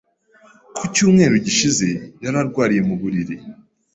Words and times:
Ku 0.77 0.83
cyumweru 0.95 1.35
gishize, 1.45 1.87
yari 2.23 2.37
arwariye 2.41 2.81
mu 2.89 2.95
buriri. 3.01 3.35